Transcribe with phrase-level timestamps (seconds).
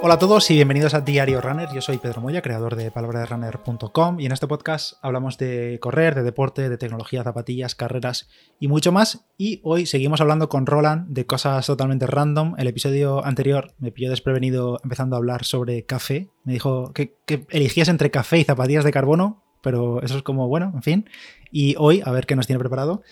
[0.00, 1.68] Hola a todos y bienvenidos a Diario Runner.
[1.74, 6.22] Yo soy Pedro Moya, creador de palabraderunner.com y en este podcast hablamos de correr, de
[6.22, 8.28] deporte, de tecnología, zapatillas, carreras
[8.60, 9.26] y mucho más.
[9.36, 12.54] Y hoy seguimos hablando con Roland de cosas totalmente random.
[12.58, 16.28] El episodio anterior me pilló desprevenido empezando a hablar sobre café.
[16.44, 20.46] Me dijo que, que eligiese entre café y zapatillas de carbono, pero eso es como
[20.46, 21.10] bueno, en fin.
[21.50, 23.02] Y hoy, a ver qué nos tiene preparado.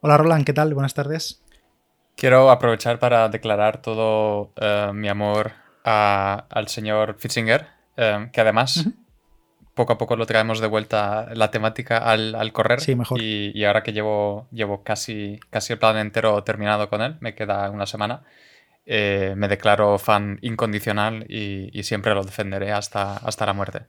[0.00, 0.72] Hola Roland, ¿qué tal?
[0.72, 1.42] Buenas tardes.
[2.16, 5.52] Quiero aprovechar para declarar todo eh, mi amor
[5.84, 8.86] al señor Fitzinger, eh, que además
[9.74, 12.80] poco a poco lo traemos de vuelta la temática al, correr.
[12.80, 13.20] Sí, mejor.
[13.20, 17.70] Y, ahora que llevo, llevo casi, casi el plan entero terminado con él, me queda
[17.70, 18.22] una semana,
[18.84, 23.82] eh, me declaro fan incondicional y, siempre lo defenderé hasta, hasta la muerte.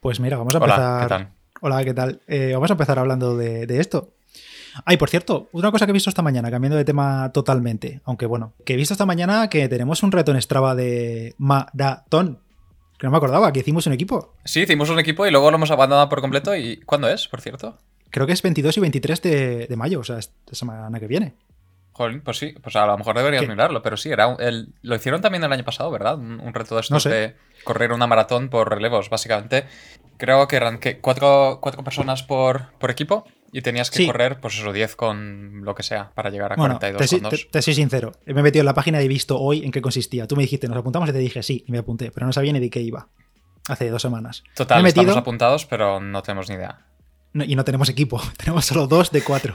[0.00, 0.80] Pues mira, vamos a empezar.
[0.80, 1.28] Hola, ¿qué tal?
[1.60, 2.20] Hola, ¿qué tal?
[2.26, 4.14] Eh, vamos a empezar hablando de, de esto.
[4.84, 8.26] Ay, por cierto, una cosa que he visto esta mañana, cambiando de tema totalmente, aunque
[8.26, 12.40] bueno, que he visto esta mañana que tenemos un reto en Strava de maratón.
[12.98, 14.34] Que no me acordaba, que hicimos un equipo.
[14.44, 16.54] Sí, hicimos un equipo y luego lo hemos abandonado por completo.
[16.54, 17.76] ¿Y cuándo es, por cierto?
[18.10, 21.34] Creo que es 22 y 23 de, mayo, o sea, esta semana que viene.
[21.90, 25.20] Jolín, pues sí, pues a lo mejor deberías mirarlo, pero sí, era el, lo hicieron
[25.20, 26.16] también el año pasado, ¿verdad?
[26.16, 29.66] Un, reto de estos de correr una maratón por relevos, básicamente.
[30.16, 34.58] Creo que eran que cuatro, cuatro personas por, por equipo y tenías que correr, pues
[34.58, 37.48] eso, 10 con lo que sea para llegar a 42 te, con 2.
[37.50, 38.12] Te, soy sincero.
[38.24, 40.26] Me he metido en la página y he visto hoy en qué consistía.
[40.26, 42.54] Tú me dijiste, nos apuntamos y te dije sí, y me apunté, pero no sabía
[42.54, 43.08] ni de qué iba.
[43.68, 44.42] Hace dos semanas.
[44.54, 46.86] Total, estamos apuntados, pero no tenemos ni idea.
[47.34, 48.20] y no tenemos equipo.
[48.38, 49.54] tenemos solo dos de cuatro.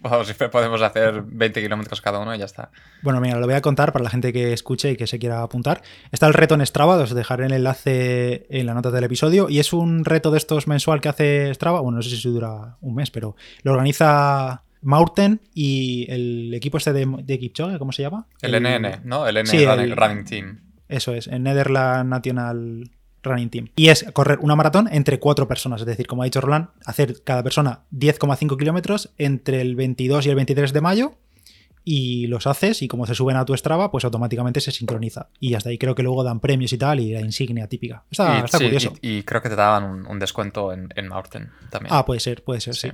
[0.00, 2.70] Podemos hacer 20 kilómetros cada uno y ya está.
[3.02, 5.42] Bueno, mira, lo voy a contar para la gente que escuche y que se quiera
[5.42, 5.82] apuntar.
[6.12, 9.48] Está el reto en Strava, os dejaré el enlace en la nota del episodio.
[9.48, 11.80] Y es un reto de estos mensual que hace Strava.
[11.80, 16.92] Bueno, no sé si dura un mes, pero lo organiza Maurten y el equipo este
[16.92, 18.26] de, de ¿cómo se llama?
[18.40, 19.26] El, NN, ¿no?
[19.26, 20.60] El NN Running Team.
[20.88, 22.90] Eso es, el Netherlands National
[23.22, 23.68] Running Team.
[23.76, 25.80] Y es correr una maratón entre cuatro personas.
[25.80, 30.30] Es decir, como ha dicho Roland, hacer cada persona 10,5 kilómetros entre el 22 y
[30.30, 31.14] el 23 de mayo.
[31.82, 35.28] Y los haces y como se suben a tu Strava, pues automáticamente se sincroniza.
[35.40, 38.04] Y hasta ahí creo que luego dan premios y tal y la insignia típica.
[38.10, 38.92] Está, curioso.
[39.00, 41.08] Y, creo que te daban un, descuento en, en
[41.70, 41.88] también.
[41.88, 42.90] Ah, puede ser, puede ser, sí.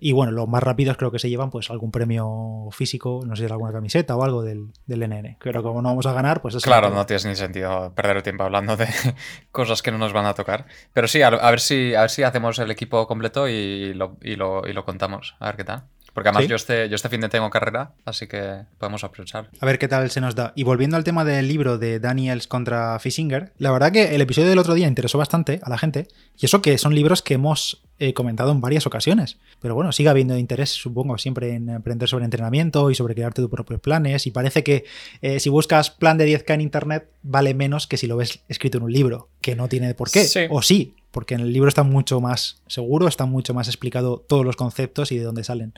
[0.00, 3.46] Y bueno, los más rápidos creo que se llevan pues algún premio físico, no sé,
[3.46, 5.36] alguna camiseta o algo del, del NN.
[5.42, 8.22] Pero como no vamos a ganar, pues es Claro, no tiene ni sentido perder el
[8.22, 8.86] tiempo hablando de
[9.52, 10.66] cosas que no nos van a tocar.
[10.92, 14.36] Pero sí, a, ver, si, a ver si hacemos el equipo completo y lo, y
[14.36, 15.36] lo, y lo contamos.
[15.40, 15.84] A ver qué tal.
[16.18, 19.50] Porque además yo, este, yo este fin de tengo carrera, así que podemos aprovechar.
[19.60, 20.52] A ver qué tal se nos da.
[20.56, 24.48] Y volviendo al tema del libro de Daniels contra Fisinger, la verdad que el episodio
[24.48, 26.08] del otro día interesó bastante a la gente.
[26.36, 29.38] Y eso que son libros que hemos eh, comentado en varias ocasiones.
[29.60, 33.50] Pero bueno, sigue habiendo interés, supongo, siempre en aprender sobre entrenamiento y sobre crearte tus
[33.52, 34.26] propios planes.
[34.26, 34.86] Y parece que
[35.22, 38.78] eh, si buscas plan de 10K en internet, vale menos que si lo ves escrito
[38.78, 40.26] en un libro, que no tiene por qué.
[40.50, 44.44] O sí, porque en el libro está mucho más seguro, está mucho más explicado todos
[44.44, 45.74] los conceptos y de dónde salen.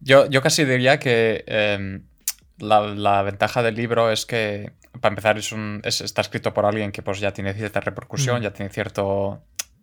[0.00, 2.02] Yo, yo casi diría que em,
[2.58, 7.02] la, ventaja del libro es que, para empezar, es un, está escrito por alguien que
[7.02, 9.42] pues, ya tiene cierta repercusión, ya tiene cierto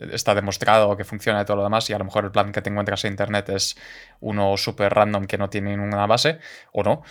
[0.10, 2.62] está demostrado que funciona y todo lo demás, y a lo mejor el plan que
[2.62, 3.78] te encuentras en internet es
[4.20, 6.40] uno súper random que no tiene ninguna base,
[6.72, 7.04] o no.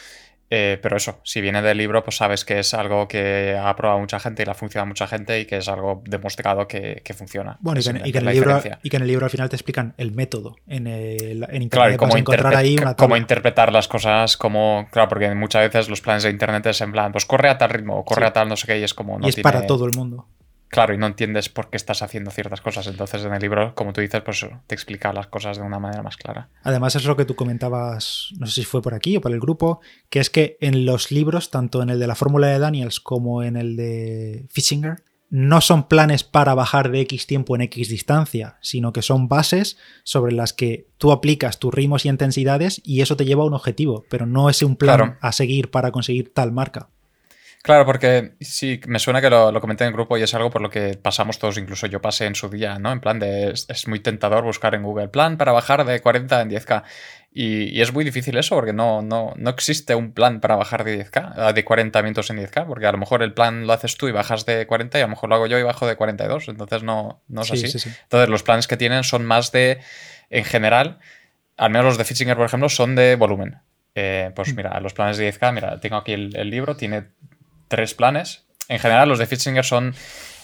[0.52, 4.00] Eh, pero eso, si viene del libro, pues sabes que es algo que ha probado
[4.00, 7.02] mucha gente y le ha funcionado a mucha gente y que es algo demostrado que,
[7.16, 7.56] funciona.
[7.60, 9.94] Bueno, y que, en el libro, y que, en el libro, al final te explican
[9.96, 10.56] el método.
[10.66, 15.32] En, el, en Internet cómo, encontrar ahí una cómo interpretar las cosas, como, claro, porque
[15.36, 18.26] muchas veces los planes de Internet es en plan, pues corre a tal ritmo, corre
[18.26, 19.20] a tal no sé qué, y es como...
[19.20, 20.26] No y es para todo el mundo.
[20.70, 22.86] Claro, y no entiendes por qué estás haciendo ciertas cosas.
[22.86, 26.02] Entonces, en el libro, como tú dices, pues te explica las cosas de una manera
[26.02, 26.48] más clara.
[26.62, 29.40] Además, es lo que tú comentabas, no sé si fue por aquí o por el
[29.40, 33.00] grupo, que es que en los libros, tanto en el de la fórmula de Daniels
[33.00, 37.88] como en el de Fishinger, no son planes para bajar de X tiempo en X
[37.88, 43.00] distancia, sino que son bases sobre las que tú aplicas tus ritmos y intensidades y
[43.00, 46.32] eso te lleva a un objetivo, pero no es un plan a seguir para conseguir
[46.32, 46.90] tal marca.
[47.62, 50.62] Claro, porque sí, me suena que lo, comenté en el grupo y es algo por
[50.62, 52.90] lo que pasamos todos, incluso yo pasé en su día, ¿no?
[52.90, 56.50] En plan de, es, muy tentador buscar en Google plan para bajar de 40 en
[56.50, 56.84] 10K.
[57.32, 61.04] Y, es muy difícil eso porque no, no, no existe un plan para bajar de
[61.04, 63.98] 10K, ah, de 40 minutos en 10K, porque a lo mejor el plan lo haces
[63.98, 65.96] tú y bajas de 40 y a lo mejor lo hago yo y bajo de
[65.96, 67.66] 42, entonces no, no es así.
[67.66, 69.80] Entonces los planes que tienen son más de,
[70.30, 70.98] en general,
[71.58, 73.58] al menos los de Fitchinger, por ejemplo, son de volumen.
[73.94, 74.56] Eh, pues mm.
[74.56, 77.08] mira, los planes de 10K, mira, tengo aquí el, el libro, tiene
[77.70, 78.44] tres planes.
[78.68, 79.94] En general, los de Fitzinger son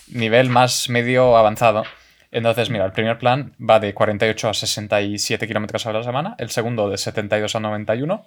[0.08, 1.84] nivel más medio avanzado.
[2.30, 6.50] Entonces, mira, el primer plan va de 48 a 67 kilómetros a la semana, el
[6.50, 8.26] segundo de 72 a 91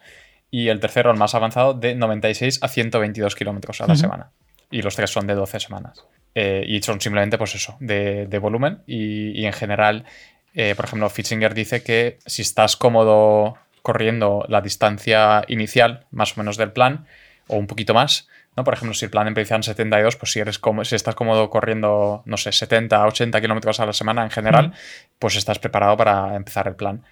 [0.51, 4.31] y el tercero, el más avanzado, de 96 a 122 kilómetros a la semana.
[4.71, 6.05] y los tres son de 12 semanas.
[6.35, 8.83] Eh, y son simplemente, pues eso, de, volumen.
[8.85, 10.05] Y, en general,
[10.53, 16.41] eh, por ejemplo, Fitzinger dice que si estás cómodo corriendo la distancia inicial, más o
[16.41, 17.05] menos del plan,
[17.47, 18.27] o un poquito más,
[18.59, 18.65] ¿no?
[18.65, 21.49] Por ejemplo, si el plan empieza en 72, pues si, eres como, si estás cómodo
[21.49, 24.73] corriendo, no sé, 70, 80 kilómetros a la semana en general,
[25.17, 27.05] pues estás preparado para empezar el plan.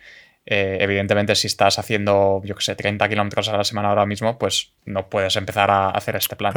[0.46, 4.38] Eh, evidentemente, si estás haciendo, yo que sé, 30 kilómetros a la semana ahora mismo,
[4.38, 6.54] pues no puedes empezar a hacer este plan.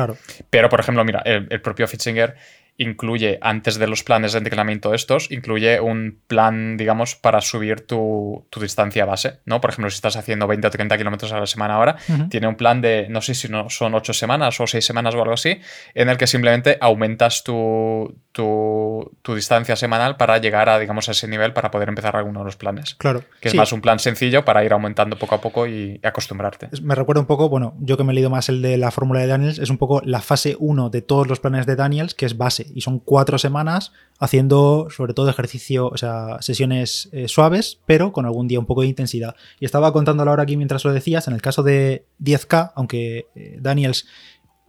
[0.51, 2.37] Pero, por ejemplo, mira, el, el propio Fitzinger
[2.81, 8.47] incluye, antes de los planes de entrenamiento estos, incluye un plan, digamos, para subir tu,
[8.59, 9.61] distancia base, ¿no?
[9.61, 11.97] Por ejemplo, si estás haciendo 20 o 30 kilómetros a la semana ahora,
[12.31, 15.21] tiene un plan de, no sé si no, son 8 semanas o 6 semanas o
[15.21, 15.61] algo así,
[15.95, 21.27] en el que simplemente aumentas tu, tu, distancia semanal para llegar a, digamos, a ese
[21.29, 22.95] nivel para poder empezar alguno de los planes.
[22.97, 23.25] Claro.
[23.41, 26.69] Que es más un plan sencillo para ir aumentando poco a poco y acostumbrarte.
[26.83, 29.21] Me recuerda un poco, bueno, yo que me he leído más el de la fórmula
[29.21, 32.27] de Daniels, es un poco la fase 1 de todos los planes de Daniels, que
[32.27, 37.81] es base y son cuatro semanas haciendo sobre todo ejercicio, o sea, sesiones eh, suaves,
[37.87, 39.35] pero con algún día un poco de intensidad.
[39.59, 43.57] Y estaba contándolo ahora aquí mientras lo decías, en el caso de 10K, aunque eh,
[43.61, 44.07] Daniels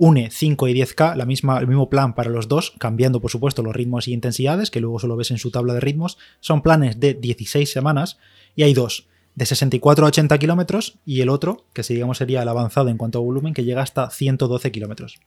[0.01, 3.62] une 5 y 10K, la misma, el mismo plan para los dos, cambiando por supuesto
[3.62, 7.00] los ritmos y intensidades, que luego solo ves en su tabla de ritmos, son planes
[7.00, 8.18] de 16 semanas
[8.56, 12.50] y hay dos, de 64 a 80 kilómetros y el otro, que digamos sería el
[12.50, 15.19] avanzado en cuanto a volumen, que llega hasta 112 kilómetros.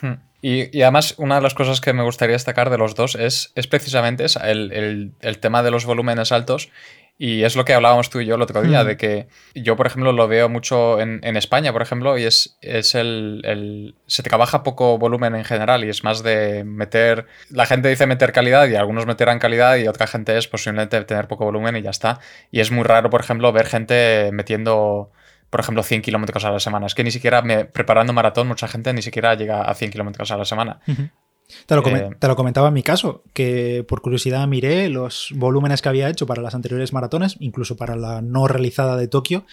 [0.00, 0.14] Hmm.
[0.40, 3.66] Y, además, una de las cosas que me gustaría destacar de los dos es, es
[3.66, 6.68] precisamente el, tema de los volúmenes altos.
[7.16, 9.86] Y es lo que hablábamos tú y yo el otro día, de que yo, por
[9.86, 14.98] ejemplo, lo veo mucho en, España, por ejemplo, y es, es el, Se trabaja poco
[14.98, 17.26] volumen en general y es más de meter...
[17.50, 21.28] La gente dice meter calidad y algunos meterán calidad y otra gente es posiblemente tener
[21.28, 22.18] poco volumen y ya está.
[22.50, 25.12] Y es muy raro, por ejemplo, ver gente metiendo
[25.50, 26.86] por ejemplo, 100 kilómetros a la semana.
[26.86, 30.32] Es que ni siquiera me, preparando maratón, mucha gente ni siquiera llega a 100 kilómetros
[30.32, 30.80] a la semana.
[31.48, 36.08] Eh, te lo, comentaba en mi caso, que por curiosidad miré los volúmenes que había
[36.08, 39.44] hecho para las anteriores maratones, incluso para la no realizada de Tokio,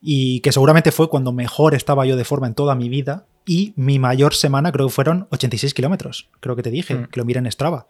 [0.00, 3.26] y que seguramente fue cuando mejor estaba yo de forma en toda mi vida.
[3.46, 6.28] Y mi mayor semana creo que fueron 86 kilómetros.
[6.40, 7.06] Creo que te dije, mm.
[7.06, 7.88] que lo miré en Strava.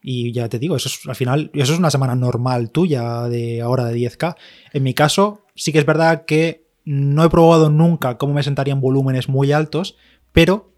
[0.00, 3.60] Y ya te digo, eso es al final, eso es una semana normal tuya de
[3.60, 4.36] ahora de 10K.
[4.72, 8.80] En mi caso, sí que es verdad que no he probado nunca cómo me sentarían
[8.80, 9.96] volúmenes muy altos,
[10.32, 10.71] pero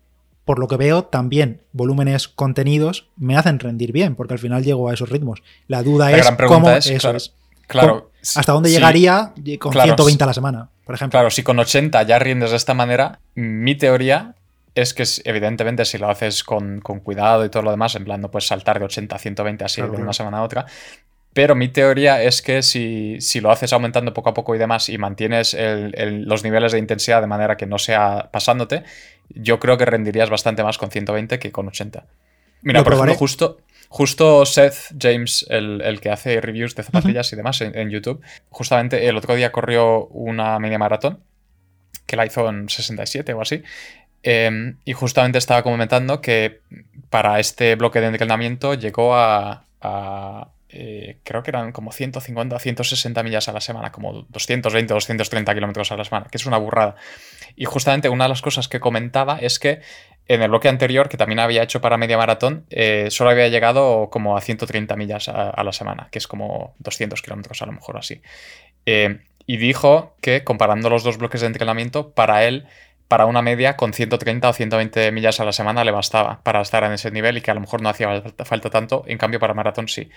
[0.45, 4.89] por lo que veo, también volúmenes contenidos me hacen rendir bien, porque al final llego
[4.89, 5.43] a esos ritmos.
[5.69, 7.33] La duda es cómo es,
[7.67, 11.19] claro, hasta dónde llegaría con 120 a la semana, por ejemplo.
[11.19, 14.35] Claro, si con 80 ya rindes de esta manera, mi teoría
[14.75, 18.31] es que evidentemente si lo haces con, cuidado y todo lo demás, en plan no
[18.31, 20.67] puedes saltar de 80 a 120 así de una semana a otra,
[21.35, 24.99] pero mi teoría es que si, lo haces aumentando poco a poco y demás y
[24.99, 28.85] mantienes los niveles de intensidad de manera que no sea pasándote,
[29.29, 32.07] yo creo que rendirías bastante más con 120 que con 80.
[32.63, 37.61] Mira, por ejemplo, justo, justo Seth James, el, que hace reviews de zapatillas y demás
[37.61, 41.21] en, YouTube, justamente el otro día corrió una media maratón
[42.07, 43.63] que la hizo en 67 o así.
[44.23, 46.61] Em, y justamente estaba comentando que
[47.11, 49.65] para este bloque de entrenamiento llegó a
[50.77, 55.93] eh, creo que eran como 150 160 millas a la semana, como 220, 230 kilómetros
[55.93, 56.97] a la semana, que es una burrada.
[57.55, 59.81] Y justamente una de las cosas que comentaba es que
[60.27, 64.09] en el bloque anterior, que también había hecho para media maratón, eh, solo había llegado
[64.11, 67.97] como a 130 millas a, la semana, que es como 200 kilómetros a lo mejor
[67.97, 68.21] así.
[68.87, 72.67] Eh, y dijo que comparando los dos bloques de entrenamiento, para él
[73.09, 76.85] para una media con 130 o 120 millas a la semana le bastaba para estar
[76.85, 79.55] en ese nivel y que a lo mejor no hacía falta tanto, en cambio para
[79.55, 80.11] maratón sí.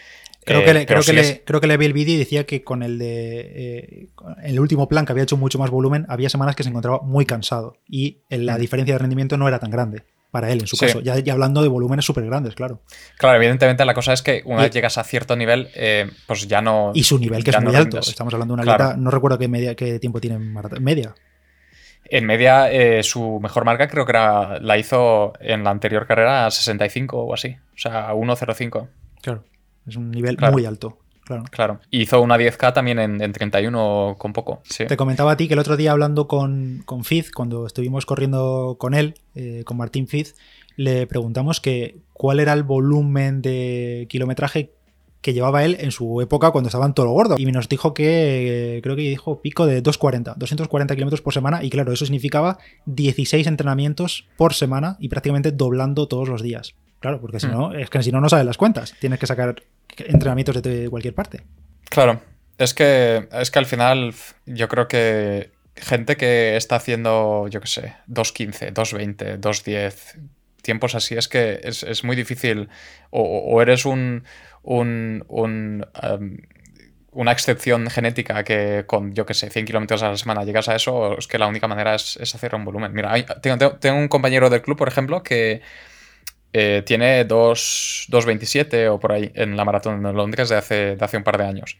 [0.48, 2.46] Creo, que, le, eh, creo, que le, creo que le vi el vídeo y decía
[2.46, 4.10] que con el de eh,
[4.44, 7.26] el último plan que había hecho mucho más volumen, había semanas que se encontraba muy
[7.26, 8.60] cansado y la mm.
[8.60, 11.68] diferencia de rendimiento no era tan grande para él en su caso, ya, hablando de
[11.68, 12.82] volúmenes súper grandes, claro.
[13.18, 16.62] Claro, evidentemente la cosa es que una vez llegas a cierto nivel, eh, pues ya
[16.62, 16.92] no...
[16.94, 18.98] Y su nivel que es muy alto, estamos hablando de una claro.
[18.98, 21.14] no recuerdo qué, media, qué tiempo tiene media.
[22.10, 26.46] En media, eh, su mejor marca creo que era, la hizo en la anterior carrera
[26.46, 27.58] a 65 o así.
[27.74, 28.88] O sea, 1.05.
[29.22, 29.44] Claro,
[29.88, 31.00] es un nivel muy alto.
[31.24, 31.44] Claro.
[31.52, 31.80] claro.
[31.92, 34.62] Hizo una 10K también en, 31 con poco.
[34.78, 38.78] Te comentaba a ti que el otro día hablando con, con Fizz, cuando estuvimos corriendo
[38.80, 40.36] con él, eh, con Martín Fizz,
[40.78, 44.72] le preguntamos que cuál era el volumen de kilometraje
[45.22, 47.36] que llevaba él en su época cuando estaban todo gordo.
[47.38, 51.64] Y nos dijo que, creo que dijo pico de 240, 240 kilómetros por semana.
[51.64, 56.76] Y claro, eso significaba 16 entrenamientos por semana y prácticamente doblando todos los días.
[57.00, 57.52] Claro, porque si mm.
[57.52, 58.96] no, es que si no, no sabes las cuentas.
[59.00, 59.62] Tienes que sacar
[59.98, 61.44] entrenamientos de cualquier parte.
[61.90, 62.22] Claro,
[62.58, 64.14] es que, es que al final
[64.46, 70.20] yo creo que gente que está haciendo, yo qué sé, 2.15, 2.20, 2.10,
[70.62, 72.70] tiempos así es que es, muy difícil.
[73.10, 74.24] O, eres un.
[74.64, 75.24] un,
[76.04, 76.38] em,
[77.12, 80.76] una excepción genética que con, yo que sé, 100 kilómetros a la semana llegas a
[80.76, 82.94] eso, o es que la única manera es, hacer un volumen.
[82.94, 85.62] Mira, tengo, un compañero del club, por ejemplo, que
[86.54, 91.18] eh, tiene 2.27 o por ahí en la maratón de Londres de hace, de hace
[91.18, 91.78] un par de años.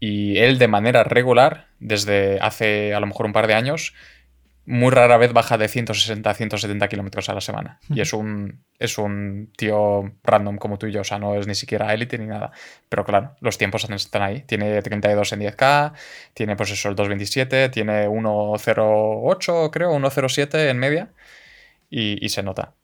[0.00, 3.94] Y él de manera regular, desde hace a lo mejor un par de años,
[4.68, 7.80] muy rara vez baja de 160 a 170 kilómetros a la semana.
[7.88, 11.46] Y es un, es un tío random como tú y yo, o sea, no es
[11.46, 12.52] ni siquiera élite ni nada.
[12.88, 14.42] Pero claro, los tiempos están ahí.
[14.42, 15.92] Tiene 32 en 10K,
[16.34, 21.12] tiene pues eso el 227, tiene 108 creo, 107 en media
[21.88, 22.77] y, y se nota.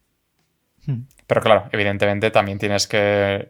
[1.27, 3.49] Pero claro, evidentemente también tienes que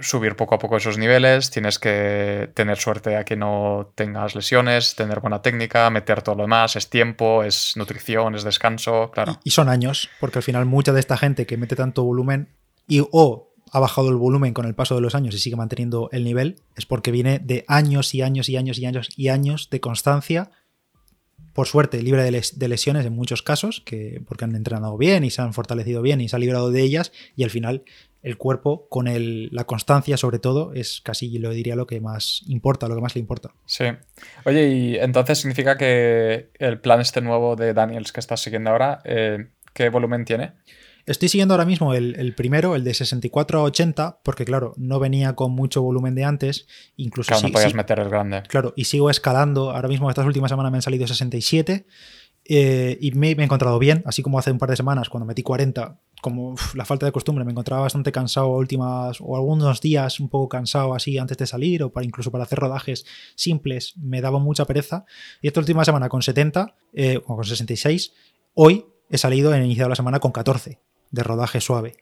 [0.00, 4.94] subir poco a poco esos niveles, tienes que tener suerte a que no tengas lesiones,
[4.94, 9.38] tener buena técnica, meter todo lo demás, es tiempo, es nutrición, es descanso, claro.
[9.44, 12.48] Y son años, porque al final mucha de esta gente que mete tanto volumen
[12.86, 16.08] y o ha bajado el volumen con el paso de los años y sigue manteniendo
[16.12, 19.70] el nivel, es porque viene de años y años y años y años y años
[19.70, 20.50] de constancia
[21.52, 25.42] por suerte, libre de, lesiones en muchos casos, que, porque han entrenado bien y se
[25.42, 27.84] han fortalecido bien y se han librado de ellas, y al final
[28.22, 32.86] el cuerpo, con la constancia sobre todo, es casi, lo diría, lo que más importa,
[32.86, 33.52] lo que más le importa.
[33.64, 33.84] Sí.
[34.44, 39.00] Oye, y entonces significa que el plan este nuevo de Daniels que estás siguiendo ahora,
[39.04, 40.52] eh, ¿qué volumen tiene?
[41.10, 45.34] Estoy siguiendo ahora mismo el, primero, el de 64 a 80, porque claro, no venía
[45.34, 46.68] con mucho volumen de antes.
[46.96, 48.44] Incluso claro, no podías meter el grande.
[48.44, 49.72] Claro, y sigo escalando.
[49.72, 51.84] Ahora mismo, estas últimas semanas me han salido 67.
[52.44, 55.42] Eh, y me, he encontrado bien, así como hace un par de semanas cuando metí
[55.42, 60.28] 40, como la falta de costumbre, me encontraba bastante cansado últimas o algunos días un
[60.28, 64.38] poco cansado así antes de salir o para incluso para hacer rodajes simples me daba
[64.38, 65.04] mucha pereza.
[65.42, 68.12] Y esta última semana con 70 eh, o con 66,
[68.54, 70.78] hoy he salido, he iniciado la semana con 14
[71.10, 71.96] de rodaje suave.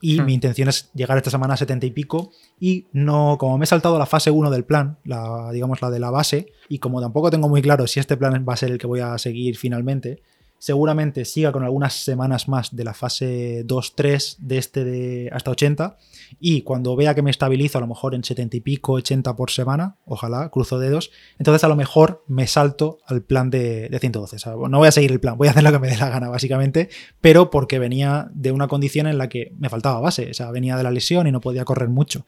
[0.00, 0.24] Y hmm.
[0.24, 2.30] mi intención es llegar esta semana a 70 y pico.
[2.60, 5.98] Y no, como me he saltado la fase 1 del plan, la, digamos la de
[5.98, 8.78] la base, y como tampoco tengo muy claro si este plan va a ser el
[8.78, 10.22] que voy a seguir finalmente,
[10.64, 15.98] seguramente siga con algunas semanas más de la fase 2-3 de este de hasta 80
[16.40, 19.50] y cuando vea que me estabilizo a lo mejor en 70 y pico, 80 por
[19.50, 24.38] semana, ojalá, cruzo dedos, entonces a lo mejor me salto al plan de, 112.
[24.70, 26.30] no voy a seguir el plan, voy a hacer lo que me dé la gana
[26.30, 26.88] básicamente,
[27.20, 30.78] pero porque venía de una condición en la que me faltaba base, o sea, venía
[30.78, 32.24] de la lesión y no podía correr mucho.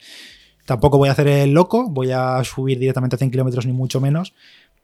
[0.66, 3.98] Tampoco voy a hacer el loco, voy a subir directamente a 100 kilómetros ni mucho
[3.98, 4.34] menos,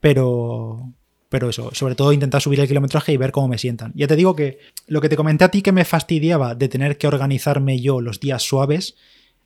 [0.00, 0.90] pero,
[1.33, 3.91] pero eso, sobre todo intentar subir el kilometraje y ver cómo me sientan.
[3.95, 6.99] Ya te digo que lo que te comenté a ti que me fastidiaba de tener
[6.99, 8.97] que organizarme yo los días suaves,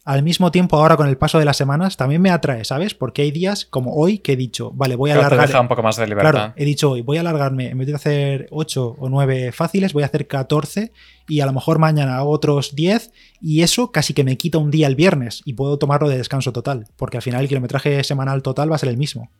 [0.04, 2.94] al mismo tiempo ahora con el paso de las semanas también me atrae, ¿sabes?
[2.94, 5.48] Porque hay días como hoy que he dicho, vale, voy a alargar...
[5.48, 6.30] Te un poco más de libertad.
[6.32, 9.92] Claro, he dicho hoy, voy a alargarme, en vez de hacer 8 o 9 fáciles,
[9.92, 10.90] voy a hacer 14
[11.28, 14.72] y a lo mejor mañana hago otros 10 y eso casi que me quita un
[14.72, 18.42] día el viernes y puedo tomarlo de descanso total, porque al final el kilometraje semanal
[18.42, 19.30] total va a ser el mismo.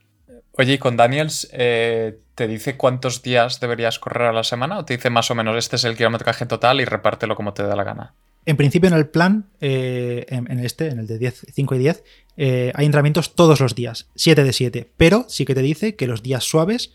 [0.59, 4.85] Oye, ¿y con Daniels eh, te dice cuántos días deberías correr a la semana o
[4.85, 7.77] te dice más o menos este es el kilometraje total y repártelo como te da
[7.77, 8.15] la gana?
[8.47, 12.05] En principio en el plan, eh, en, este, en el de 10, 5 y 10,
[12.37, 16.07] eh, hay entrenamientos todos los días, 7 de 7, pero sí que te dice que
[16.07, 16.93] los días suaves,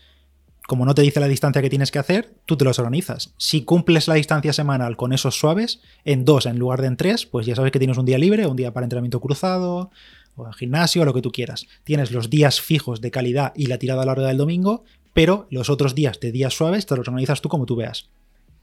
[0.66, 3.34] como no te dice la distancia que tienes que hacer, tú te los organizas.
[3.36, 7.26] Si cumples la distancia semanal con esos suaves, en dos en lugar de en tres,
[7.26, 9.90] pues ya sabes que tienes un día libre, un día para entrenamiento cruzado,
[10.36, 11.66] o al gimnasio, o lo que tú quieras.
[11.84, 14.84] Tienes los días fijos de calidad y la tirada larga del domingo,
[15.14, 18.08] pero los otros días de días suaves te los organizas tú como tú veas.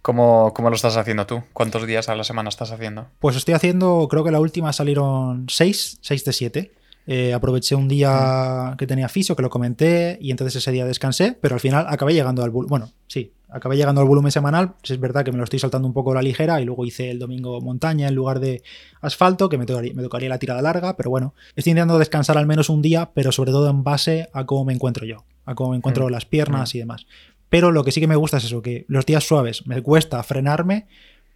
[0.01, 1.43] ¿Cómo, ¿Cómo, lo estás haciendo tú?
[1.51, 3.07] ¿Cuántos días a la semana estás haciendo?
[3.19, 6.71] Pues estoy haciendo, creo que la última salieron 6, 6 de 7.
[7.07, 8.77] Eh, aproveché un día mm.
[8.77, 12.13] que tenía fisio, que lo comenté, y entonces ese día descansé, pero al final acabé
[12.13, 12.69] llegando al volumen.
[12.69, 14.75] Bueno, sí, acabé llegando al volumen semanal.
[14.83, 17.11] Es verdad que me lo estoy saltando un poco a la ligera y luego hice
[17.11, 18.63] el domingo montaña en lugar de
[19.01, 22.47] asfalto, que me tocaría, me tocaría la tirada larga, pero bueno, estoy intentando descansar al
[22.47, 25.71] menos un día, pero sobre todo en base a cómo me encuentro yo, a cómo
[25.71, 26.11] me encuentro mm.
[26.11, 26.77] las piernas mm.
[26.77, 27.07] y demás.
[27.49, 30.21] Pero lo que sí que me gusta es eso, que los días suaves me cuesta
[30.23, 30.87] frenarme,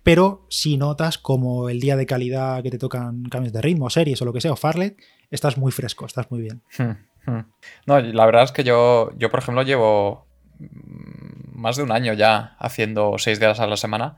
[0.03, 4.21] pero si notas como el día de calidad que te tocan cambios de ritmo, series
[4.21, 4.97] o lo que sea, o Farlet,
[5.31, 6.61] estás muy fresco, estás muy bien.
[6.77, 7.45] Hmm, hmm.
[7.87, 10.22] No, la verdad es que yo, yo, por ejemplo, llevo
[11.63, 14.17] más de un año ya haciendo seis días a la semana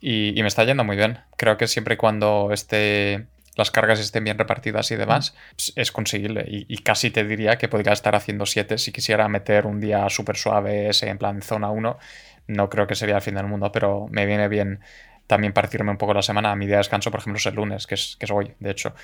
[0.00, 1.18] y, me está yendo muy bien.
[1.36, 5.92] Creo que siempre y cuando esté, las cargas estén bien repartidas y demás, pues, es
[5.92, 6.46] conseguible.
[6.48, 10.38] Y, casi te diría que podría estar haciendo siete si quisiera meter un día súper
[10.38, 11.98] suave ese en plan zona 1.
[12.46, 14.80] No creo que sería el fin del mundo, pero me viene bien
[15.26, 16.56] también partirme un poco la semana.
[16.56, 18.70] Mi día de descanso, por ejemplo, es el lunes, que es, que es hoy, de
[18.70, 18.94] hecho.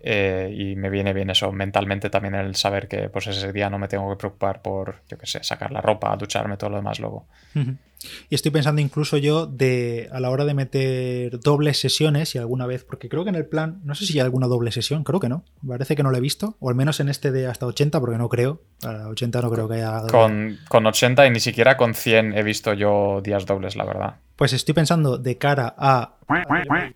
[0.00, 3.78] Eh, y me viene bien eso mentalmente también el saber que pues ese día no
[3.78, 7.00] me tengo que preocupar por, yo qué sé, sacar la ropa, ducharme, todo lo demás
[7.00, 7.26] luego.
[8.30, 12.66] Y estoy pensando incluso yo de a la hora de meter dobles sesiones y alguna
[12.66, 15.18] vez, porque creo que en el plan, no sé si hay alguna doble sesión, creo
[15.18, 17.66] que no, parece que no lo he visto, o al menos en este de hasta
[17.66, 20.02] 80, porque no creo, a 80 no creo que haya...
[20.10, 24.16] Con, con 80 y ni siquiera con 100 he visto yo días dobles, la verdad.
[24.36, 26.14] Pues estoy pensando de cara a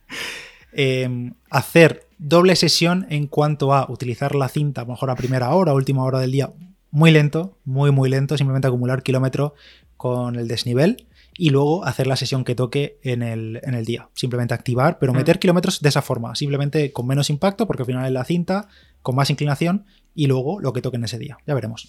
[0.73, 5.50] em, hacer doble sesión en cuanto a utilizar la cinta, a lo mejor a primera
[5.50, 6.52] hora, última hora del día,
[6.91, 9.55] muy lento, muy, muy lento, simplemente acumular kilómetro
[9.97, 14.09] con el desnivel y luego hacer la sesión que toque en el, en el día.
[14.14, 18.07] Simplemente activar, pero meter kilómetros de esa forma, simplemente con menos impacto, porque al final
[18.07, 18.69] es la cinta,
[19.00, 21.38] con más inclinación y luego lo que toque en ese día.
[21.47, 21.88] Ya veremos.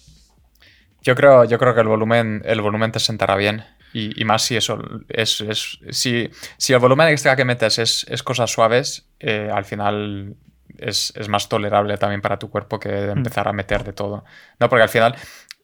[1.02, 3.62] Yo creo, yo creo que el volumen, el volumen te sentará bien.
[3.96, 8.24] Y, más si eso es, es, si, si, el volumen extra que metes es, es
[8.24, 10.36] cosas suaves, eh, al final
[10.76, 13.10] es, es, más tolerable también para tu cuerpo que mm.
[13.18, 14.24] empezar a meter de todo.
[14.60, 15.16] No, porque al final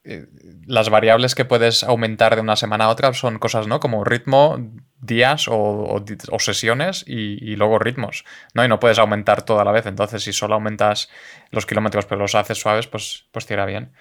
[0.03, 0.27] eh,
[0.67, 3.81] las variables que puedes aumentar de una semana a otra son cosas, ¿no?
[3.81, 4.57] Como ritmo,
[4.99, 8.25] días o, o, sesiones y, y, luego ritmos,
[8.55, 8.65] ¿no?
[8.65, 9.85] Y no puedes aumentar toda la vez.
[9.85, 11.11] Entonces, si solo aumentas
[11.51, 13.93] los kilómetros pero los haces suaves, pues, pues te irá bien.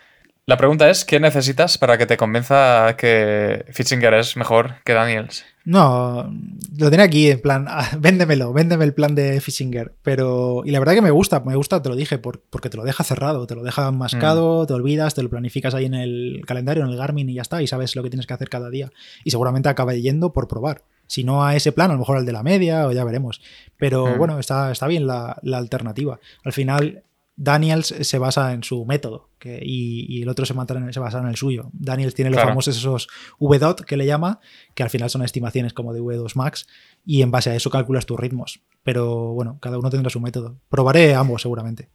[0.49, 5.45] La pregunta es, ¿qué necesitas para que te convenza que Fitzinger es mejor que Daniels?
[5.63, 6.27] No,
[6.75, 9.93] lo tiene aquí en plan, ah, véndemelo, véndeme el plan de Fitzinger.
[10.01, 12.83] Pero, y la verdad que me gusta, me gusta, te lo dije, porque te lo
[12.83, 14.65] deja cerrado, te lo deja mascado, mm.
[14.65, 17.61] te olvidas, te lo planificas ahí en el calendario, en el Garmin y ya está,
[17.61, 18.91] y sabes lo que tienes que hacer cada día.
[19.23, 20.81] Y seguramente acaba yendo por probar.
[21.05, 23.39] Si no a ese plan, a lo mejor al de la media, o ya veremos.
[23.77, 24.17] Pero mm.
[24.17, 26.19] bueno, está, está bien la, la alternativa.
[26.43, 27.03] Al final,
[27.41, 31.69] Daniels se basa en su método y, el otro se, se, basa en el suyo.
[31.71, 33.07] Daniels tiene los famosos esos
[33.39, 34.41] V-Dot que le llama,
[34.75, 36.67] que al final son estimaciones como de V2 Max,
[37.05, 38.61] y en base a eso calculas tus ritmos.
[38.83, 40.59] Pero bueno, cada uno tendrá su método.
[40.67, 41.87] Probaré ambos seguramente.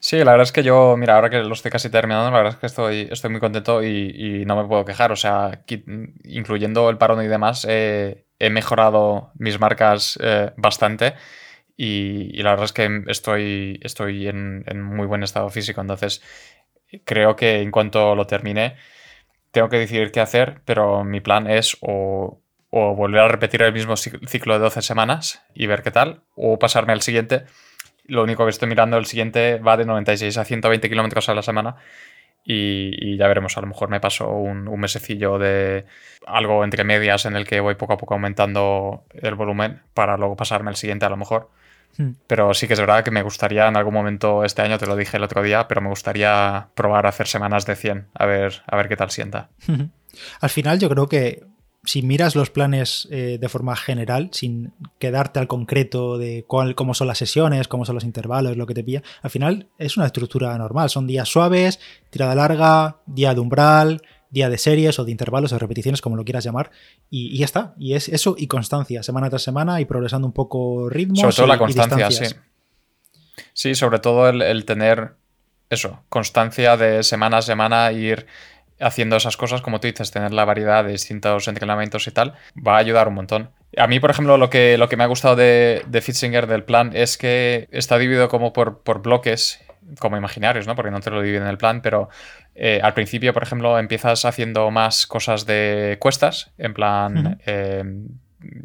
[0.00, 2.54] Sí, la verdad es que yo, mira, ahora que lo estoy casi terminando, la verdad
[2.54, 5.12] es que estoy, estoy muy contento y, no me puedo quejar.
[5.12, 5.62] O sea,
[6.24, 11.14] incluyendo el parón y demás, he mejorado mis marcas eh, bastante.
[11.76, 16.22] Y, la verdad es que estoy, estoy en, muy buen estado físico, entonces
[17.04, 18.76] creo que en cuanto lo termine
[19.52, 23.96] tengo que decidir qué hacer, pero mi plan es o, volver a repetir el mismo
[23.96, 27.44] ciclo de 12 semanas y ver qué tal, o pasarme al siguiente.
[28.06, 31.42] Lo único que estoy mirando, el siguiente va de 96 a 120 kilómetros a la
[31.42, 31.76] semana.
[32.44, 35.84] Y, ya veremos, a lo mejor me paso un, un, mesecillo de
[36.26, 40.34] algo entre medias en el que voy poco a poco aumentando el volumen para luego
[40.34, 41.50] pasarme al siguiente a lo mejor.
[41.96, 42.12] Hmm.
[42.26, 44.96] Pero sí que es verdad que me gustaría en algún momento este año, te lo
[44.96, 48.62] dije el otro día, pero me gustaría probar a hacer semanas de 100, a ver,
[48.66, 49.50] a ver qué tal sienta.
[50.40, 51.44] Al final yo creo que
[51.84, 56.94] si miras los planes eh, de forma general, sin quedarte al concreto de cuál, cómo
[56.94, 60.06] son las sesiones, cómo son los intervalos, lo que te pilla, al final es una
[60.06, 60.90] estructura normal.
[60.90, 64.02] Son días suaves, tirada larga, día de umbral,
[64.32, 66.70] día de series o de intervalos o repeticiones, como lo quieras llamar,
[67.10, 67.74] y, ya está.
[67.78, 71.16] Y es eso y constancia, semana tras semana y progresando un poco ritmo.
[71.16, 72.24] Sobre todo la constancia, sí.
[73.52, 75.16] Sí, sobre todo el, tener
[75.70, 78.26] eso, constancia de semana a semana, ir
[78.80, 82.34] haciendo esas cosas, como tú dices, tener la variedad de distintos entrenamientos y tal,
[82.66, 83.50] va a ayudar un montón.
[83.76, 86.64] A mí, por ejemplo, lo que, lo que me ha gustado de, de Fitzinger del
[86.64, 89.60] plan es que está dividido como por, por bloques
[89.98, 90.74] como imaginarios, ¿no?
[90.74, 92.08] Porque no te lo dividen en el plan, pero
[92.54, 98.08] eh, al principio, por ejemplo, empiezas haciendo más cosas de cuestas, en plan, em,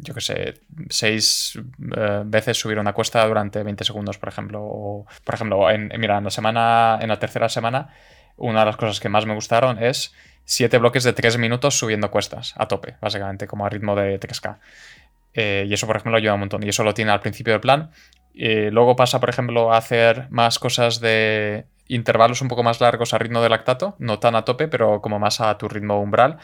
[0.00, 0.54] yo qué sé,
[0.88, 1.58] seis
[1.96, 4.60] eh, veces subir una cuesta durante 20 segundos, por ejemplo.
[4.62, 7.94] O, por ejemplo, en, mira, en la semana, en la tercera semana,
[8.36, 12.10] una de las cosas que más me gustaron es siete bloques de tres minutos subiendo
[12.10, 14.56] cuestas a tope, básicamente, como a ritmo de 3K.
[15.34, 16.62] Eh, y eso, por ejemplo, ayuda un montón.
[16.62, 17.90] Y eso lo tiene al principio del plan.
[18.38, 23.18] Luego pasa, por ejemplo, a hacer más cosas de intervalos un poco más largos a
[23.18, 26.38] ritmo de lactato, no tan a tope, pero como más a tu ritmo umbral.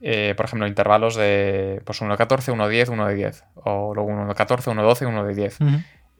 [0.00, 3.44] Eh, por ejemplo, intervalos de pues 1 de 14, 1 de 10, 1 de 10.
[3.54, 5.58] O luego 1 de 14, 1 de 12, 1 de 10.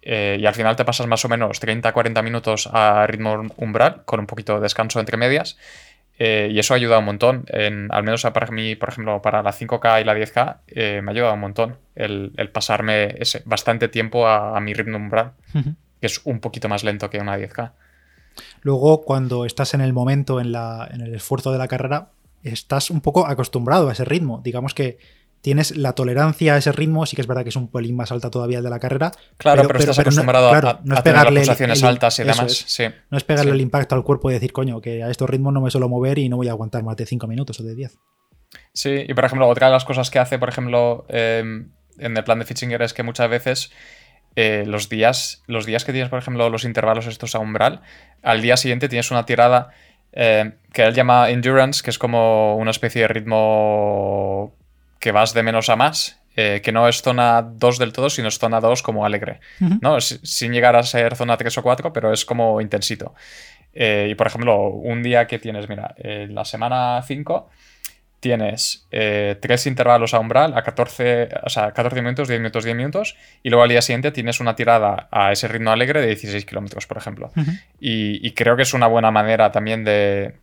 [0.09, 4.21] Eh, y al final te pasas más o menos 30-40 minutos a ritmo umbral, con
[4.21, 5.59] un poquito de descanso entre medias.
[6.19, 7.45] Eh, y eso ha ayudado un montón.
[7.49, 11.13] En, al menos para mí, por ejemplo, para la 5K y la 10K, me ha
[11.13, 16.07] ayudado un montón el, el pasarme ese, bastante tiempo a, a mi ritmo umbral, que
[16.07, 17.73] es un poquito más lento que una 10K.
[18.63, 22.11] Luego, cuando estás en el momento, en, la, en el esfuerzo de la carrera,
[22.43, 24.41] estás un poco acostumbrado a ese ritmo.
[24.43, 24.99] Digamos que
[25.41, 28.11] tienes la tolerancia a ese ritmo, sí que es verdad que es un pelín más
[28.11, 29.13] alta todavía de la carrera.
[29.37, 32.79] Claro, pero, estás acostumbrado a, no es pegarle pulsaciones altas y demás.
[33.11, 35.61] No es pegarle el impacto al cuerpo y decir, coño, que a estos ritmos no
[35.61, 37.99] me suelo mover y no voy a aguantar más de 5 minutos o de 10.
[38.73, 42.25] Sí, y por ejemplo, otra de las cosas que hace, por ejemplo, em, en el
[42.25, 43.71] plan de Fitchinger es que muchas veces
[44.35, 47.83] eh, los, días, los días que tienes, por ejemplo, los intervalos estos a umbral,
[48.23, 49.71] al día siguiente tienes una tirada
[50.13, 54.55] eh, que él llama endurance, que es como una especie de ritmo
[54.99, 58.29] que vas de menos a más, eh, que no es zona 2 del todo, sino
[58.29, 59.41] es zona 2 como alegre,
[59.81, 60.01] ¿no?
[60.01, 63.15] sin llegar a ser zona 3 o 4, pero es como intensito.
[63.73, 65.95] y por ejemplo, un día que tienes, mira,
[66.29, 67.51] la semana 5
[68.21, 72.77] tienes eh, tres intervalos a umbral a 14, o sea, 14 minutos, 10 minutos, 10
[72.77, 76.45] minutos, y luego al día siguiente tienes una tirada a ese ritmo alegre de 16
[76.45, 77.31] kilómetros, por ejemplo.
[77.79, 80.35] y, creo que es una buena manera también de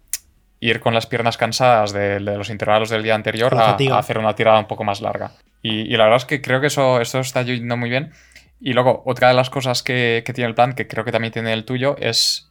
[0.69, 4.59] ir con las piernas cansadas de, los intervalos del día anterior a, hacer una tirada
[4.59, 5.31] un poco más larga.
[5.61, 8.11] Y, la verdad es que creo que eso, esto está yendo muy bien.
[8.59, 11.33] Y luego, otra de las cosas que, que tiene el plan, que creo que también
[11.33, 12.49] tiene el tuyo, es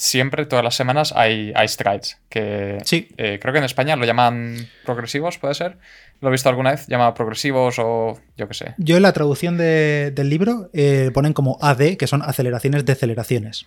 [0.00, 2.18] siempre, todas las semanas, hay, hay strides.
[2.28, 3.08] Que sí.
[3.16, 5.76] Eh, creo que en España lo llaman progresivos, ¿puede ser?
[6.20, 6.86] ¿Lo he visto alguna vez?
[6.86, 8.74] ¿Llamado progresivos o yo qué sé?
[8.78, 13.66] Yo en la traducción del libro eh, ponen como AD, que son aceleraciones de aceleraciones.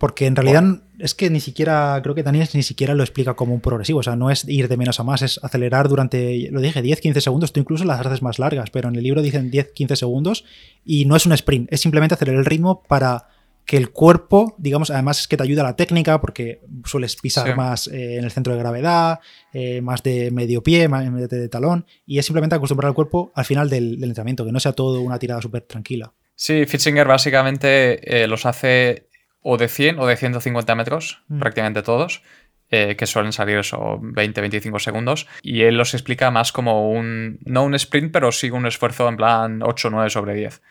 [0.00, 0.64] Porque en realidad
[0.98, 3.98] es que ni siquiera, creo que Daniel ni siquiera lo explica como un progresivo.
[3.98, 7.20] O sea, no es ir de menos a más, es acelerar durante, lo dije, 10-15
[7.20, 7.52] segundos.
[7.52, 10.46] Tú incluso las haces más largas, pero en el libro dicen 10-15 segundos
[10.86, 13.28] y no es un sprint, es simplemente acelerar el ritmo para
[13.66, 17.86] que el cuerpo, digamos, además es que te ayuda la técnica porque sueles pisar más
[17.88, 19.20] eh, en el centro de gravedad,
[19.52, 23.44] eh, más de medio pie, más de talón, y es simplemente acostumbrar al cuerpo al
[23.44, 26.10] final del, entrenamiento, que no sea todo una tirada súper tranquila.
[26.34, 29.09] Sí, Fitzinger básicamente eh, los hace
[29.42, 31.38] o de 100 o de 150 metros, mm.
[31.38, 32.22] prácticamente todos.
[32.70, 37.74] que suelen salir eso 20-25 segundos y él los explica más como un no un
[37.74, 40.62] sprint pero sí un esfuerzo en plan 8-9 sobre 10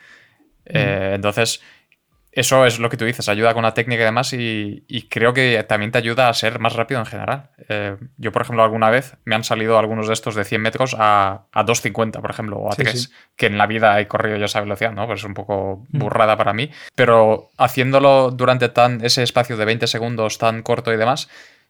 [0.69, 0.77] mm.
[1.15, 1.62] entonces
[2.32, 5.63] eso es lo que tú dices, ayuda con la técnica y demás y, creo que
[5.68, 7.50] también te ayuda a ser más rápido en general.
[7.68, 10.96] Eh, yo, por ejemplo, alguna vez me han salido algunos de estos de 100 metros
[10.98, 14.46] a, a 2.50, por ejemplo, o a 3, que en la vida he corrido yo
[14.46, 15.08] esa velocidad, ¿no?
[15.08, 16.00] Pues es un poco mm.
[16.00, 20.98] burrada para mí, pero haciéndolo durante tan, ese espacio de 20 segundos tan corto y
[20.98, 21.30] demás,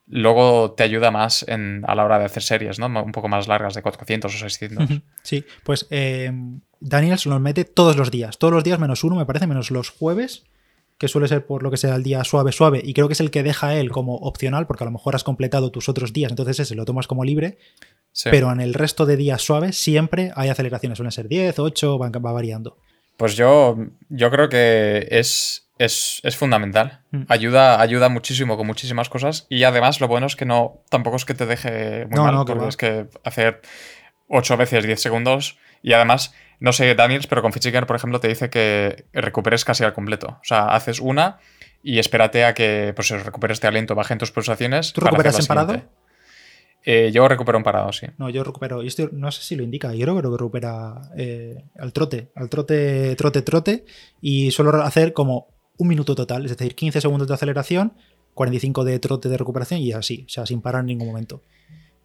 [0.09, 2.87] luego te ayuda más en, a la hora de hacer series, ¿no?
[2.87, 5.01] Un poco más largas, de 400 o 600.
[5.21, 6.31] Sí, pues eh,
[6.79, 9.71] Daniel se los mete todos los días, todos los días menos uno, me parece, menos
[9.71, 10.43] los jueves
[10.99, 13.21] que suele ser por lo que sea el día suave, suave, y creo que es
[13.21, 16.29] el que deja él como opcional, porque a lo mejor has completado tus otros días,
[16.29, 17.57] entonces ese lo tomas como libre,
[18.25, 22.31] pero en el resto de días suaves siempre hay aceleraciones, suelen ser 10, 8, va,
[22.33, 22.77] variando.
[23.15, 23.77] Pues yo,
[24.09, 27.01] yo creo que es, es, fundamental.
[27.11, 27.23] Mm.
[27.29, 31.25] Ayuda, ayuda muchísimo con muchísimas cosas y además lo bueno es que no, tampoco es
[31.25, 33.61] que te deje muy mal, porque es que hacer
[34.27, 38.27] 8 veces 10 segundos y además no sé, Daniels, pero con Fitchinger, por ejemplo, te
[38.27, 40.39] dice que recuperes casi al completo.
[40.41, 41.39] O sea, haces una
[41.81, 44.91] y espérate a que pues, recuperes este aliento, bajen tus pulsaciones.
[44.91, 45.81] ¿Tú recuperas en parado?
[46.83, 48.07] Eh, yo recupero en parado, sí.
[48.17, 48.81] No, yo recupero.
[49.11, 49.93] no sé si lo indica.
[49.93, 52.31] Yo creo que recupera eh, al trote.
[52.35, 53.85] Al trote, trote, trote.
[54.21, 55.47] Y suelo hacer como
[55.79, 56.45] un minuto total.
[56.45, 57.93] Es decir, 15 segundos de aceleración,
[58.35, 60.25] 45 de trote de recuperación y así.
[60.27, 61.41] O sea, sin parar en ningún momento.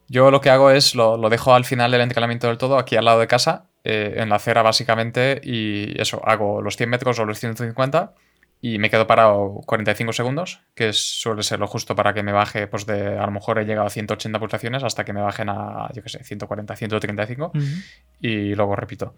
[0.08, 2.96] Yo lo que hago es lo, lo dejo al final del entrenamiento del todo, aquí
[2.96, 7.18] al lado de casa, eh, en la acera básicamente y eso, hago los 100 metros
[7.18, 8.14] o los 150
[8.66, 12.66] y me quedo parado 45 segundos, que suele ser lo justo para que me baje,
[12.66, 15.90] pues de a lo mejor he llegado a 180 pulsaciones hasta que me bajen a,
[15.94, 17.53] yo qué sé, 140, 135
[18.22, 19.16] y luego repito.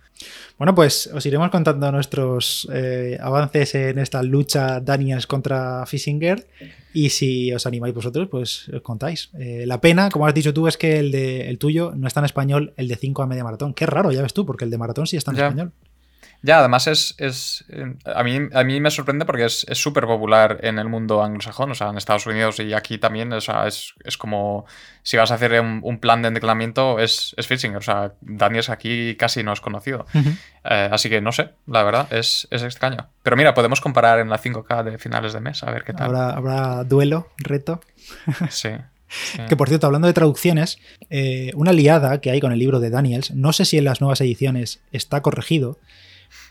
[0.59, 6.45] Bueno, pues os iremos contando nuestros eh, avances en esta lucha Daniels contra Fissinger
[6.93, 9.31] y si os animáis vosotros, pues os contáis.
[9.39, 12.19] Eh, la pena, como has dicho tú, es que el, de, el tuyo no está
[12.19, 13.75] en español, el de 5 a media maratón.
[13.75, 15.73] Qué raro, ya ves tú, porque el de maratón sí está en español.
[16.43, 17.65] Ya, además es, es
[18.05, 21.75] a, mí, a mí me sorprende porque es súper popular en el mundo anglosajón, o
[21.75, 24.67] sea, en Estados Unidos y aquí también, o sea, es, como
[25.03, 29.17] si vas a hacer un, plan de entrenamiento, es, es phishing, o sea, Daniels aquí
[29.17, 30.07] casi no es conocido.
[30.15, 33.09] Eh, así que no sé, la verdad, es, extraño.
[33.23, 36.15] Pero mira, podemos comparar en la 5K de finales de mes, a ver qué tal.
[36.15, 37.81] Habrá, duelo, reto.
[38.51, 38.71] sí.
[39.49, 40.79] Que por cierto, hablando de traducciones,
[41.11, 44.01] eh, una liada que hay con el libro de Daniels, no sé si en las
[44.01, 45.79] nuevas ediciones está corregido,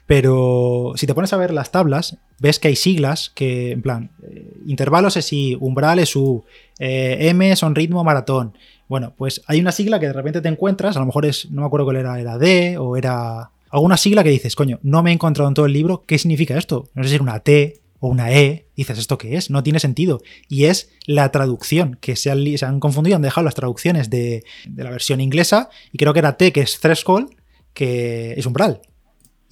[0.06, 4.12] pero si te pones a ver las tablas, ves que hay siglas que, en plan,
[4.24, 6.44] eh, intervalos es I, umbral es U,
[6.80, 8.56] eh, M son ritmo maratón.
[8.88, 11.62] Bueno, pues hay una sigla que de repente te encuentras, a lo mejor es, no
[11.62, 15.10] me acuerdo cuál era, era D o era alguna sigla que dices, coño, no me
[15.10, 16.90] he encontrado en todo el libro, ¿qué significa esto?
[16.94, 19.50] No sé si es una T o una E, dices, ¿esto qué es?
[19.50, 20.22] No tiene sentido.
[20.48, 24.44] Y es la traducción, que se han, se han confundido, han dejado las traducciones de,
[24.68, 27.30] de, la versión inglesa, y creo que era T, que es threshold,
[27.74, 28.82] que es umbral.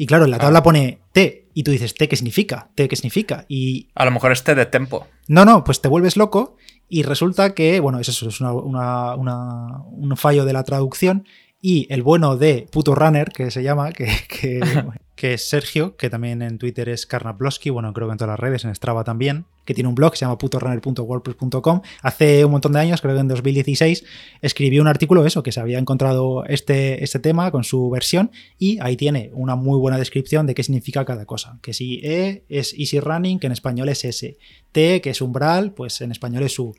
[0.03, 2.69] Y claro, en la tabla pone T y tú dices, ¿T qué significa?
[2.75, 3.45] ¿T qué significa?
[3.47, 3.87] Y...
[3.95, 5.07] A lo mejor es T de tempo.
[5.29, 6.57] No, no, pues te vuelves loco
[6.89, 11.25] y resulta que, bueno, eso es una, un fallo de la traducción
[11.65, 16.41] y el bueno de Puto Runner, que se llama, que, que, es Sergio, que también
[16.41, 19.73] en Twitter es Karnaplowski, bueno, creo que en todas las redes, en Strava también, que
[19.73, 21.81] tiene un blog que se llama putorunner.wordpress.com.
[22.01, 24.03] Hace un montón de años, creo que en 2016,
[24.41, 28.77] escribió un artículo eso, que se había encontrado este, este tema con su versión y
[28.81, 31.59] ahí tiene una muy buena descripción de qué significa cada cosa.
[31.61, 34.35] Que si E es easy running, que en español es S.
[34.73, 36.75] T, que es umbral, pues en español es U.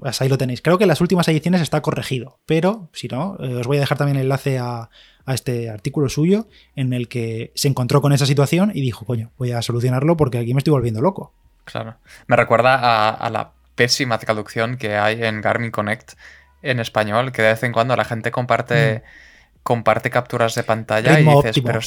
[0.00, 0.62] Pues ahí lo tenéis.
[0.62, 3.80] Creo que en las últimas ediciones está corregido, pero si no, eh, os voy a
[3.80, 4.90] dejar también el enlace a,
[5.26, 9.52] este artículo suyo en el que se encontró con esa situación y dijo, coño, voy
[9.52, 11.34] a solucionarlo porque aquí me estoy volviendo loco.
[11.66, 11.96] Claro.
[12.28, 16.14] Me recuerda a, la pésima traducción que hay en Garmin Connect
[16.62, 19.58] en español, que de vez en cuando la gente comparte, mm.
[19.62, 21.80] comparte capturas de pantalla y dices, pero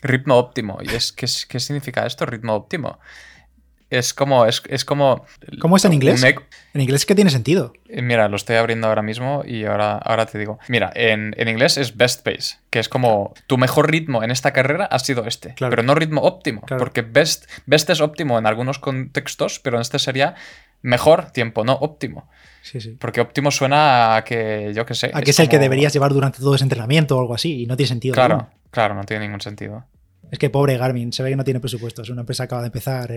[0.00, 0.78] ritmo óptimo.
[0.80, 2.98] ¿Y es ¿qué, qué significa esto, ritmo óptimo?
[3.90, 4.44] Es como.
[4.44, 5.24] Es, es como.
[5.60, 6.22] ¿Cómo es en inglés?
[6.22, 7.72] En inglés que tiene sentido.
[7.88, 10.58] Eh, mira, lo estoy abriendo ahora mismo y ahora, ahora te digo.
[10.68, 14.84] Mira, en, inglés es best pace, que es como tu mejor ritmo en esta carrera
[14.84, 15.54] ha sido este.
[15.58, 16.62] Pero no ritmo óptimo.
[16.78, 20.34] Porque best, best es óptimo en algunos contextos, pero en este sería
[20.82, 22.28] mejor tiempo, no óptimo.
[22.62, 22.96] Sí, sí.
[23.00, 25.10] Porque óptimo suena a que, yo qué sé.
[25.14, 27.66] A que es, el que deberías llevar durante todo ese entrenamiento o algo así, y
[27.66, 28.14] no tiene sentido.
[28.14, 29.86] Claro, claro, no tiene ningún sentido.
[30.30, 32.02] Es que pobre Garmin, se ve que no tiene presupuesto.
[32.02, 33.10] Es una empresa que acaba de empezar.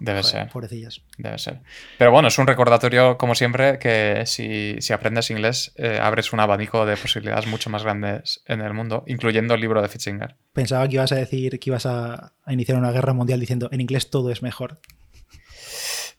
[0.00, 0.48] Debe ser.
[0.48, 1.02] Pobrecillas.
[1.16, 1.60] Debe ser.
[1.98, 6.86] Pero bueno, es un recordatorio, como siempre, que si, aprendes inglés, eh, abres un abanico
[6.86, 10.36] de posibilidades mucho más grandes en el mundo, incluyendo el libro de Fitzinger.
[10.52, 14.10] Pensaba que ibas a decir que ibas a, iniciar una guerra mundial diciendo en inglés
[14.10, 14.80] todo es mejor.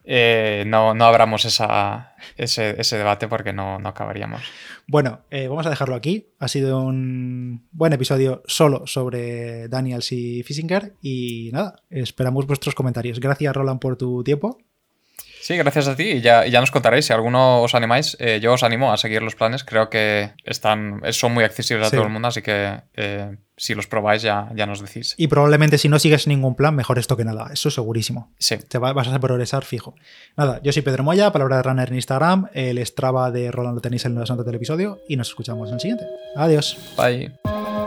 [0.03, 4.41] Eh, no, no abramos esa, ese, debate porque no, acabaríamos.
[4.87, 6.29] Bueno, eh, vamos a dejarlo aquí.
[6.39, 10.93] Ha sido un buen episodio solo sobre Daniels y Fissinger.
[11.01, 13.19] Y nada, esperamos vuestros comentarios.
[13.19, 14.57] Gracias, Roland, por tu tiempo.
[15.41, 17.05] Sí, gracias a ti y ya, ya nos contaréis.
[17.05, 19.63] Si alguno os animáis, eh, yo os animo a seguir los planes.
[19.63, 22.81] Creo que están, son muy accesibles a todo el mundo, así que
[23.59, 25.13] si los probáis ya, ya nos decís.
[25.17, 27.49] Y probablemente si no sigues ningún plan, mejor esto que nada.
[27.51, 28.31] Eso segurísimo.
[28.39, 28.57] Sí.
[28.57, 29.95] Te vas a progresar fijo.
[30.37, 32.47] Nada, yo soy Pedro Moya, palabra de runner en Instagram.
[32.53, 35.75] El Strava de Roland lo tenéis en la nota del episodio y nos escuchamos en
[35.75, 36.05] el siguiente.
[36.35, 36.77] Adiós.
[36.97, 37.78] Bye.